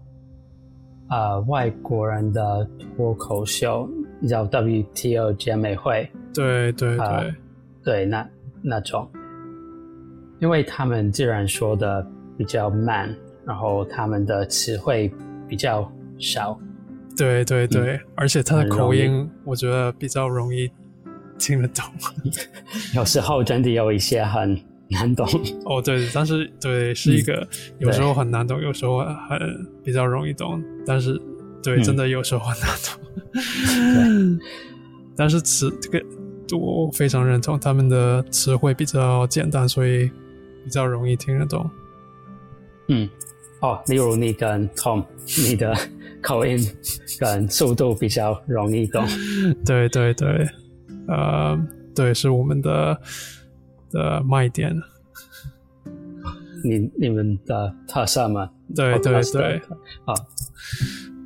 [1.08, 3.88] 啊、外国人的脱口秀，
[4.28, 7.24] 叫 WTO 姐妹会，对对对、啊
[7.82, 8.28] 对，那
[8.62, 9.08] 那种，
[10.40, 12.06] 因为他们自然说的
[12.36, 13.12] 比较慢，
[13.46, 15.12] 然后他们的词汇
[15.48, 16.58] 比较少，
[17.20, 20.70] 对对对，而且他的口音我觉得比较容易
[21.38, 21.84] 听得懂。
[22.96, 25.28] 有时候真的有一些很难懂。
[25.66, 27.46] 哦，对，但是对是一个、
[27.78, 29.38] 有时候很难懂，有时候很
[29.84, 31.20] 比较容易懂，但是
[31.62, 34.40] 对，嗯真的有时候很难懂。
[35.14, 36.02] 但是词这个
[36.56, 40.10] 我非常认同，他们的词汇比较简单，所以
[40.64, 41.70] 比较容易听得懂。
[42.88, 43.06] 嗯，
[43.60, 45.04] 哦，例如你跟 Tom，
[45.46, 45.76] 你的
[46.22, 46.58] 口音
[47.18, 49.04] 跟速度比较容易懂。
[49.64, 50.48] 对对对，
[51.08, 51.58] 呃，
[51.94, 53.00] 对，是我们的
[53.90, 54.74] 的卖点。
[56.62, 58.50] 你你们的特色吗？
[58.76, 59.60] 对对对，
[60.04, 60.14] 好，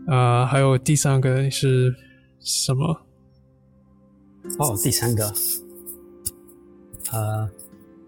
[0.07, 1.93] 呃，还有第三个是
[2.39, 3.01] 什么？
[4.59, 5.25] 哦，第三个，
[7.11, 7.51] 呃，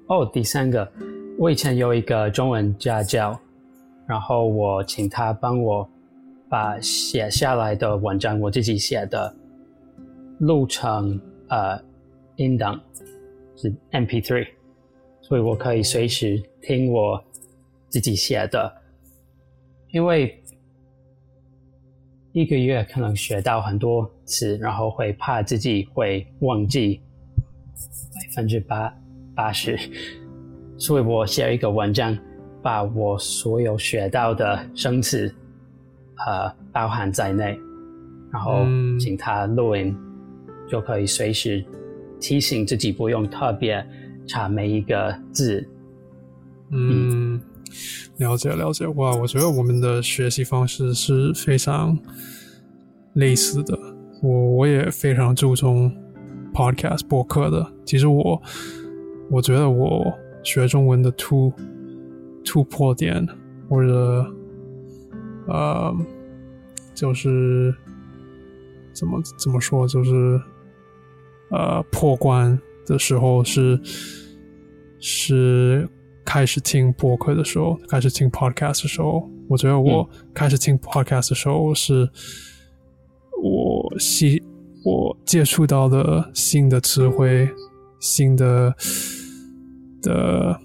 [0.06, 0.88] 哦，第三个，
[1.36, 3.36] 我以前有一个中文家教，
[4.06, 5.88] 然后我请他帮我
[6.48, 9.34] 把写下来的文章，我自己写的，
[10.38, 11.80] 录成呃
[12.36, 12.80] 音档，
[13.56, 14.46] 是 MP3，
[15.20, 17.22] 所以我可以随时听我
[17.88, 18.72] 自己写的，
[19.90, 20.42] 因为
[22.32, 27.00] 一个月可能学到很多词，然后会怕自己会忘记
[28.14, 28.94] 百分之八
[29.34, 29.78] 八十，
[30.78, 32.16] 所以我写一个文章，
[32.62, 35.34] 把我所有学到的生词，
[36.24, 37.58] 呃，包含在内，
[38.32, 39.94] 然后嗯请他录音，
[40.68, 41.64] 就可以随时
[42.20, 43.86] 提醒自己，不用特别
[44.26, 45.66] 查每一个字。
[46.70, 47.40] 嗯，
[48.16, 48.86] 了解了解。
[48.86, 51.96] 哇，我觉得我们的学习方式是非常
[53.14, 53.78] 类似的。
[54.22, 55.92] 我我也非常注重
[56.52, 57.64] podcast 播客的。
[57.84, 58.42] 其实我
[59.30, 61.52] 我觉得我学中文的突
[62.44, 63.24] 突破点，
[63.68, 64.26] 或者
[65.46, 65.94] 呃，
[66.94, 67.74] 就是
[68.92, 70.40] 怎么怎么说，就是
[71.50, 73.80] 呃破关的时候是
[74.98, 75.88] 是
[76.24, 82.08] 开始听播客的时候，开始听 podcast 的时候，我觉得我开始听 podcast 的时候是
[83.42, 84.42] 我吸
[84.84, 87.48] 我接触到的新的词汇，
[88.00, 88.74] 新的
[90.02, 90.60] 的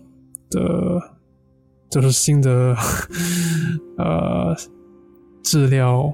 [0.49, 1.01] 的，
[1.91, 2.75] 就是新的
[3.97, 4.55] 呃
[5.43, 6.11] 资料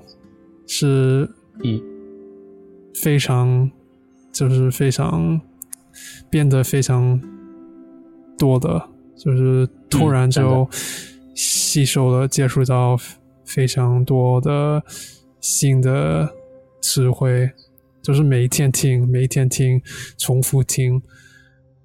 [0.66, 1.30] 是
[1.64, 1.82] 嗯
[2.96, 3.70] 非常
[4.32, 5.40] 就是非常
[6.30, 7.22] 变得非常
[8.38, 10.68] 多的，就是突然就
[11.36, 12.98] 吸收了、接触到
[13.46, 14.84] 非常多的
[15.40, 16.28] 新的
[16.82, 17.50] 词汇，
[18.02, 19.82] 就是每一天听，每一天听，
[20.18, 21.02] 重复听，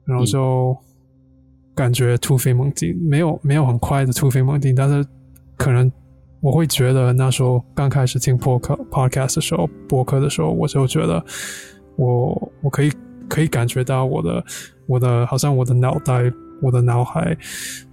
[0.05, 0.77] 然后就
[1.75, 5.07] 感觉突飞猛进，没有没有很快的突飞猛进，但是
[5.57, 5.91] 可能
[6.41, 11.25] 我会觉得那时候刚开始听播客 podcast 的时候，播客的时候，我就觉得
[11.97, 12.93] 我我可以
[13.29, 14.45] 可以感觉到我的
[14.87, 17.37] 我的好像我的脑袋我的脑海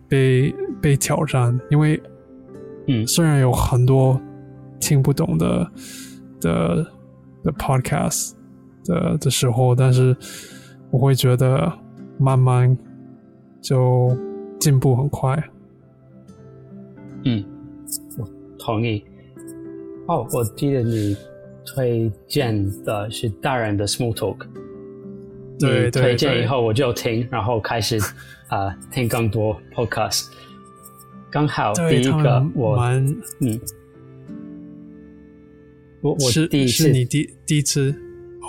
[0.08, 2.02] 被被挑战，因为
[2.88, 3.06] 嗯。
[3.08, 4.20] 虽然有很多
[4.80, 5.72] 听不懂的
[6.42, 6.86] 的
[7.44, 8.32] 的 podcast
[8.86, 10.16] 的的时候，但是
[10.90, 11.72] 我会觉得
[12.18, 12.76] 慢慢
[13.62, 14.16] 就
[14.60, 15.42] 进步很快。
[17.26, 17.44] 嗯，
[18.18, 19.04] 我同意。
[20.08, 21.16] 哦，我记得你
[21.66, 24.46] 推荐的是大人的 Small Talk。
[25.62, 27.98] 你对推荐以后我就听，然后开始
[28.48, 30.28] 啊、 呃听更多 podcast。
[31.30, 33.06] 刚好第一个我蛮
[33.42, 33.60] 嗯，
[36.02, 37.94] 我我是第一次是你第第一次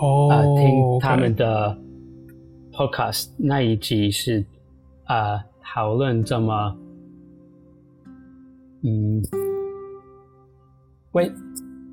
[0.00, 1.76] 哦、啊、听他们的
[2.72, 4.42] podcast 那一集是
[5.10, 6.78] 啊讨论这么
[8.84, 9.20] 嗯
[11.10, 11.28] 为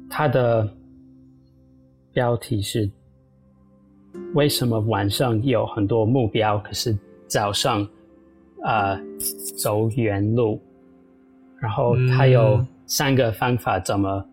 [0.08, 0.72] 它的
[2.14, 2.88] 标题是
[4.36, 6.96] 为什么晚上有很多目标，可是
[7.26, 7.88] 早上
[8.64, 8.96] 啊
[9.58, 10.62] 走原路？
[11.60, 14.24] 然后它有三个方法怎么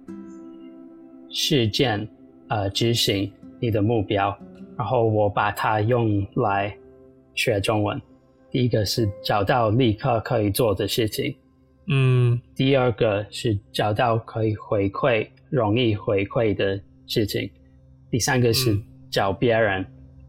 [1.30, 2.06] 实践
[2.48, 4.36] 呃执行你的目标。
[4.76, 6.76] 然后我把它用来
[7.34, 7.98] 学中文。
[8.54, 11.34] 第一个是找到立刻可以做的事情，
[11.88, 12.40] 嗯。
[12.54, 17.50] 第二个是找到可以回馈、容易回馈的事情，
[18.12, 18.82] 第三个是嗯。
[19.10, 19.84] 找别人，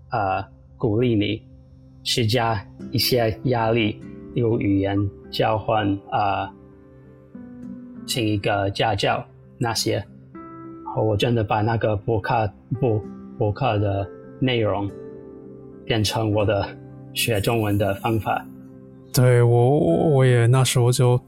[0.09, 0.43] 呃，
[0.75, 1.43] 鼓励你，
[2.03, 2.59] 施加
[2.91, 4.01] 一些压力，
[4.33, 4.97] 用语言
[5.29, 6.49] 交换，呃，
[8.07, 9.23] 请一个家教
[9.59, 10.03] 那些。
[10.97, 12.99] 我真的把那个博客博
[13.37, 14.09] 博客的
[14.39, 14.89] 内容
[15.85, 16.67] 变成我的
[17.15, 18.45] 学中文的方法。
[19.11, 21.19] 对我我也那时候就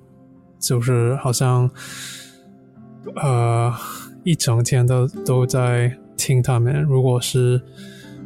[0.59, 1.67] 就是好像
[3.15, 3.73] 呃
[4.23, 7.61] 一整天都都在听他们，如果是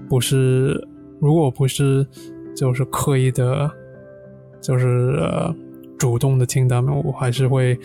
[0.10, 0.88] 不是
[1.20, 2.06] 如果不是
[2.56, 3.72] 就是刻意的，
[4.60, 4.88] 就是
[5.20, 5.56] 呃
[6.00, 7.80] 主动的听他们，我还是会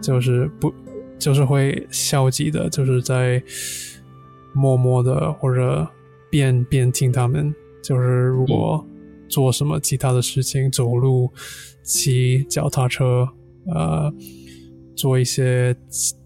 [0.00, 0.72] 就是不
[1.18, 3.42] 就是会消极的，就是在
[4.52, 5.84] 默默的或者
[6.30, 7.52] 边边听他们，
[7.86, 8.84] 就是如果
[9.28, 11.30] 做什么其他的事情，走路、
[11.84, 13.28] 骑脚踏车，
[13.72, 14.12] 呃，
[14.96, 15.76] 做一些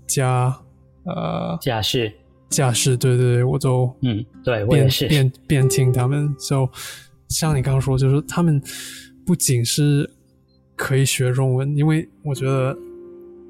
[0.06, 0.58] 家
[1.04, 2.10] 呃家事，
[2.48, 5.06] 家事，对对对，我都嗯，对我也边是。
[5.06, 6.66] 边边听他们，就
[7.28, 8.58] 像你刚刚说，就是他们
[9.26, 10.10] 不仅是
[10.74, 12.74] 可以学中文，因为我觉得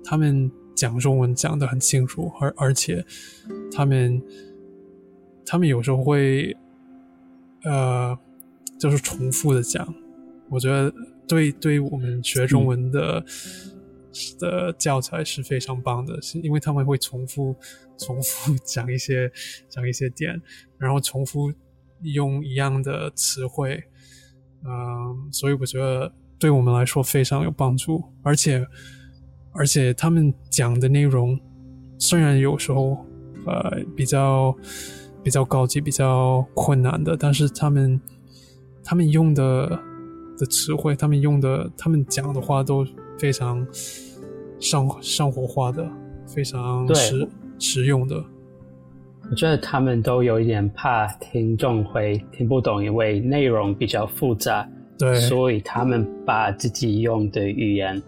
[0.03, 3.05] 他们讲中文讲得很清楚，而而且
[3.71, 4.21] 他们
[5.47, 6.57] 他们有时候会
[7.65, 8.19] 呃，
[8.79, 9.95] 就是重复的讲，
[10.49, 10.93] 我觉得
[11.29, 13.25] 对对我们学中文的、
[14.39, 17.55] 的教材是非常棒的，是因为他们会重复
[17.99, 19.31] 重复 讲一些
[19.69, 20.41] 讲一些点，
[20.79, 21.53] 然后重复
[22.03, 23.85] 用一样的词汇，
[24.65, 28.67] 嗯，所以我觉得对我们来说非常有帮助，而且
[29.53, 31.39] 而且他们讲的内容
[31.99, 33.07] 虽然有时候
[33.47, 34.57] 呃比较
[35.23, 38.01] 比较高级、比较困难的，但是他们
[38.83, 39.79] 他们用的
[40.39, 42.87] 的词汇，他们用的他们讲的话都
[43.18, 43.66] 非常
[44.59, 45.87] 生生活化的，
[46.27, 48.23] 非常实实用的。
[49.31, 54.68] 我觉得他们都有一点怕听众会听不懂，因为内容比较复杂，
[54.99, 58.03] 对，所以他们把自己用的语言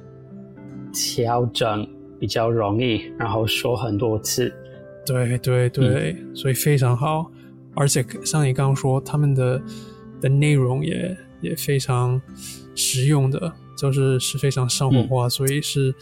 [0.93, 1.87] 调整
[2.19, 4.53] 比较容易，然后说很多次。
[5.05, 7.31] 对对对，所以非常好，
[7.75, 9.63] 而且像你刚刚说，他们的
[10.21, 12.21] 的内容也也非常
[12.75, 15.95] 实用的，就是是非常生活化，所以是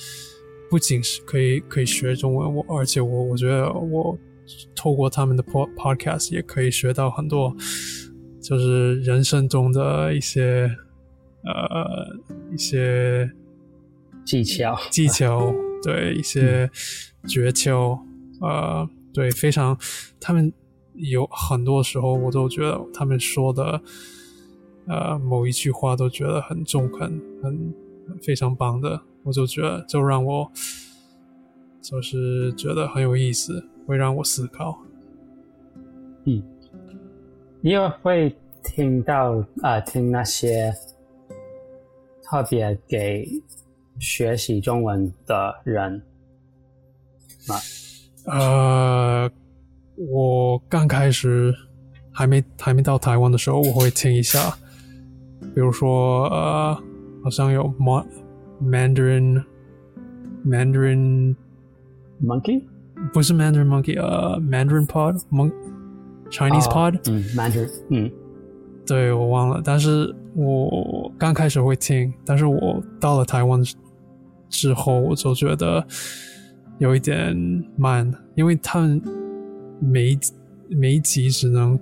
[0.69, 4.19] 不仅是可以可以学中文，我而且我我觉得我
[4.75, 7.55] 透过他们的 pod podcast 也可以学到很多，
[8.43, 10.71] 就是人生中的一些
[11.45, 12.07] 呃
[12.53, 13.31] 一些
[14.25, 16.71] 技巧，技巧，对一些
[17.27, 17.99] 诀窍，
[18.41, 19.79] 呃，对，非常，
[20.21, 20.53] 他们
[20.95, 23.81] 有很多时候我都觉得他们说的，
[24.87, 27.75] 呃，某一句话都觉得很中肯，很
[28.23, 30.51] 非常棒的，我就觉得就让我
[31.81, 34.79] 就是觉得很有意思，会让我思考。
[36.25, 36.43] 嗯，
[37.61, 39.33] 你也会听到
[39.63, 40.73] 啊、呃听那些
[42.23, 43.27] 特别给
[43.99, 46.03] 学习中文的人
[47.49, 47.57] 吗？
[48.31, 49.31] 呃，
[49.97, 51.55] 我刚开始
[52.13, 54.57] 还没还没到台湾的时候，我会听一下，
[55.55, 56.75] 比如说呃，
[57.23, 58.07] 好像有 Ma-
[58.63, 59.43] Mandarin
[60.47, 61.35] Mandarin
[62.23, 62.63] Monkey
[63.13, 65.51] 不是 Mandarin Monkey，呃，Mandarin Pod Mon
[66.31, 68.11] Chinese 哦 Pod，、嗯，Mandarin，嗯
[68.87, 73.63] 对我忘了，但是我刚开始会听，但是我到了台湾
[74.49, 75.87] 之后，我就觉得
[76.81, 77.37] 有一点
[77.77, 79.03] 慢，因为他们
[79.79, 80.19] 每一
[80.71, 81.79] 每一集只能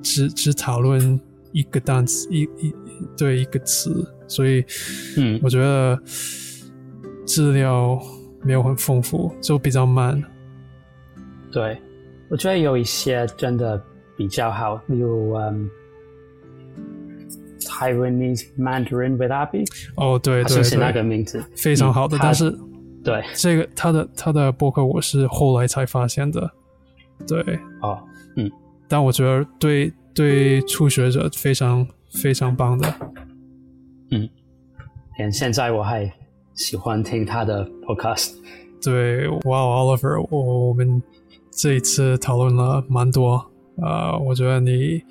[0.00, 1.20] 只只讨论
[1.52, 2.74] 一个单词，一一
[3.14, 4.64] 对一个词，所以
[5.18, 6.00] 嗯我觉得
[7.26, 8.00] 资料
[8.42, 10.20] 没有很丰富，就比较慢。
[11.50, 11.78] 对，
[12.30, 13.78] 我觉得有一些真的
[14.16, 15.68] 比较好，例如嗯
[17.60, 19.66] ，Taiwanese Mandarin with Abby，
[19.96, 22.58] 哦，对对好像是那个，名字，非常好的，嗯但是。
[23.04, 26.50] 对，这个他的他的博客我是后来才发现的，
[27.26, 27.40] 对，
[27.80, 28.02] 啊哦，
[28.88, 32.94] 但我觉得对对初学者非常非常棒的。
[34.10, 34.28] 嗯，
[35.18, 36.12] 连现在我还
[36.54, 38.34] 喜欢听他的 podcast。
[38.84, 41.02] 对，哇，Oliver，我我们
[41.50, 43.44] 这一次讨论了蛮多。
[43.76, 45.02] 呃，我觉得你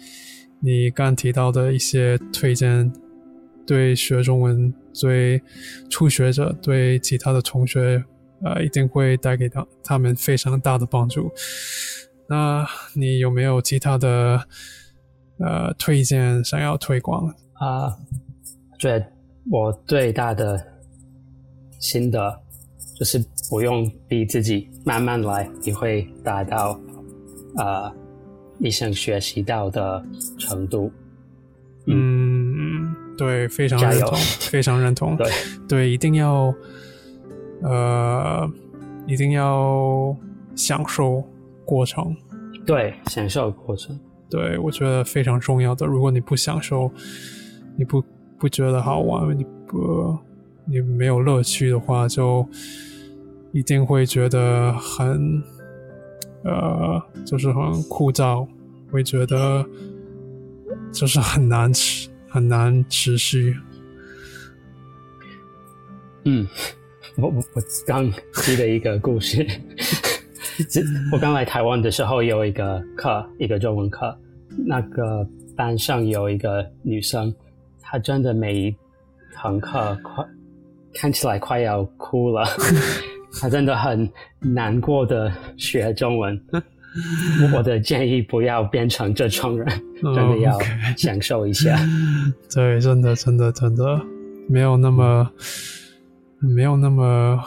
[0.59, 2.93] 你刚提到的一些推荐，
[3.65, 5.41] 对学中文、对
[5.89, 8.03] 初学者、对其他的同学，
[8.43, 11.31] 呃，一定会带给他他们非常大的帮助。
[12.27, 14.41] 那你有没有其他的
[15.39, 17.97] 呃推荐想要推广啊？
[18.79, 19.05] 对，
[19.49, 20.59] 我最大的
[21.79, 22.41] 心得
[22.97, 26.79] 就是不用逼自己，慢慢来，你会达到
[27.57, 27.93] 啊。
[28.63, 30.05] 你想学习到的
[30.37, 30.91] 程度，
[31.87, 32.40] 嗯，
[33.23, 34.17] 对，非常认同，
[34.49, 35.29] 非常认同，对，
[35.67, 36.51] 对，一定要，
[37.61, 38.49] 呃，
[39.05, 40.15] 一定要
[40.55, 41.23] 享受
[41.63, 42.15] 过程，
[42.65, 43.99] 对，享受过程，
[44.29, 45.85] 对我觉得非常重要的。
[45.85, 46.91] 如果你不享受，
[47.77, 48.03] 你不
[48.39, 50.17] 不觉得好玩，你不
[50.65, 52.47] 你没有乐趣的话，就
[53.51, 55.43] 一定会觉得很。
[56.43, 58.47] 呃，就是很枯燥，
[58.91, 59.63] 会觉得
[60.91, 63.55] 就是很难持，很难持续。
[66.23, 66.47] 嗯，
[67.17, 68.09] 我我我刚
[68.43, 69.45] 记得一个故事，
[71.11, 74.17] 我刚来台湾的时候有一个课，一个中文课，
[74.65, 75.27] 那个
[75.57, 77.33] 班上有一个女生，
[77.81, 78.75] 她真的每一
[79.33, 80.25] 堂课快
[80.93, 82.45] 看起来快要哭了。
[83.39, 84.09] 她真的很
[84.39, 86.39] 难过的学中文，
[87.53, 89.67] 我的建议不要变成这种人，
[90.01, 90.57] 真的要
[90.97, 91.77] 享受一下。
[92.53, 94.01] 对，真的，真的，真的
[94.49, 95.31] 没有那么
[96.39, 97.39] 没有那么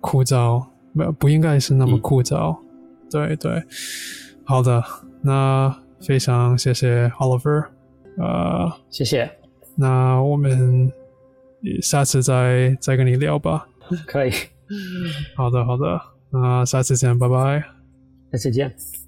[0.00, 2.56] 枯燥，不不应该是那么枯燥。
[3.10, 3.62] 对对，
[4.44, 4.82] 好的，
[5.22, 7.66] 那非常谢谢 Oliver，
[8.18, 9.30] 呃，谢谢。
[9.76, 10.92] 那我们
[11.82, 13.66] 下次再再跟你聊吧。
[14.06, 14.30] 可以。
[15.34, 17.79] 好的，好的，那下次见，拜拜。
[18.30, 18.99] 那再见。